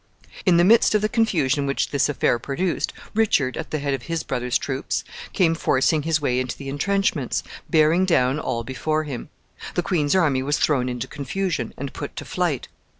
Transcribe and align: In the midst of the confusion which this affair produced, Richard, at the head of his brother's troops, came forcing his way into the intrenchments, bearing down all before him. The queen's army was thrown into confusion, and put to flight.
In 0.47 0.57
the 0.57 0.63
midst 0.63 0.95
of 0.95 1.03
the 1.03 1.07
confusion 1.09 1.67
which 1.67 1.91
this 1.91 2.09
affair 2.09 2.39
produced, 2.39 2.91
Richard, 3.13 3.55
at 3.55 3.69
the 3.69 3.77
head 3.77 3.93
of 3.93 4.01
his 4.01 4.23
brother's 4.23 4.57
troops, 4.57 5.03
came 5.31 5.53
forcing 5.53 6.01
his 6.01 6.19
way 6.19 6.39
into 6.39 6.57
the 6.57 6.69
intrenchments, 6.69 7.43
bearing 7.69 8.05
down 8.05 8.39
all 8.39 8.63
before 8.63 9.03
him. 9.03 9.29
The 9.75 9.83
queen's 9.83 10.15
army 10.15 10.41
was 10.41 10.57
thrown 10.57 10.89
into 10.89 11.05
confusion, 11.07 11.71
and 11.77 11.93
put 11.93 12.15
to 12.15 12.25
flight. 12.25 12.67